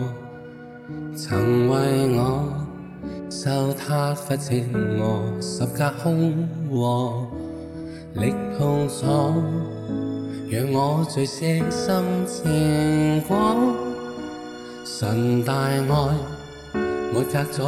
[1.16, 2.54] 曾为我
[3.32, 4.62] 受他忽视
[5.00, 7.28] 我十架空和
[8.22, 9.36] 力碰撞，
[10.48, 11.40] 让我最舍
[11.72, 13.56] 心情挂。
[14.86, 15.82] 神大爱，
[17.12, 17.64] 每隔阻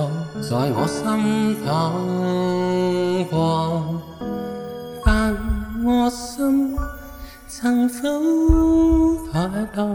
[0.48, 4.07] 在我心旁过。
[7.60, 7.98] 曾否
[9.34, 9.42] 抬
[9.76, 9.90] 到，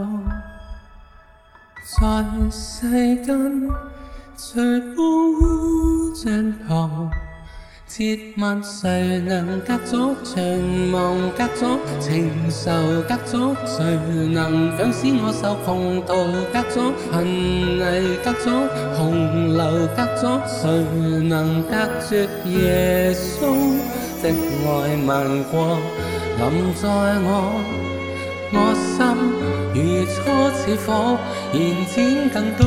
[2.01, 3.33] 在世间
[4.35, 4.99] 随波
[6.13, 7.09] 逐流？
[7.87, 12.69] 且问谁能隔阻长梦，隔阻情愁，
[13.07, 13.95] 隔阻谁
[14.33, 16.13] 能强使我受穷途，
[16.51, 18.49] 隔阻恨泥，隔阻
[18.97, 20.69] 洪流，隔阻谁
[21.29, 23.77] 能隔绝耶稣
[24.21, 24.29] 的
[24.67, 25.77] 爱漫过？
[26.37, 26.89] 臨在
[27.21, 27.31] 我
[28.51, 28.99] 我心，
[29.73, 30.17] 如初
[30.53, 31.17] 似火，
[31.53, 31.93] 延展
[32.33, 32.59] 更多